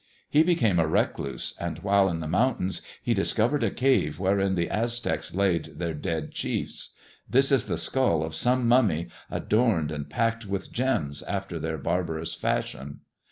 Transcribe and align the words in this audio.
He 0.31 0.41
became 0.41 0.79
a 0.79 0.87
recluse, 0.87 1.53
and 1.59 1.77
while 1.83 2.09
in 2.09 2.21
the 2.21 2.27
mountains 2.27 2.81
he 3.03 3.13
discovered 3.13 3.61
a 3.61 3.69
cave 3.69 4.19
wherein 4.19 4.55
the 4.55 4.67
Aztecs 4.67 5.35
laid 5.35 5.65
their 5.77 5.93
dead 5.93 6.31
chiefs. 6.31 6.95
This 7.29 7.51
is 7.51 7.67
the 7.67 7.77
skull 7.77 8.23
of 8.23 8.33
some 8.33 8.67
mummy, 8.67 9.09
adorned 9.29 9.91
and 9.91 10.09
packed 10.09 10.43
with 10.47 10.71
gems 10.73 11.21
after 11.21 11.59
their 11.59 11.77
barbarous 11.77 12.33
fashion." 12.33 13.01